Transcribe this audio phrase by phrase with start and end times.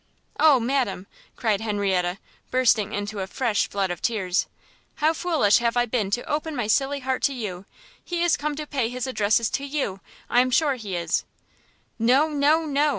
[0.39, 1.05] "Oh madam!"
[1.35, 2.17] cried Henrietta,
[2.49, 4.47] bursting into a fresh flood of tears,
[4.95, 7.65] "how foolish have I been to open my silly heart to you!
[8.03, 9.99] he is come to pay his addresses to you!
[10.27, 11.23] I am sure he is!"
[12.09, 12.89] "No, no, no!"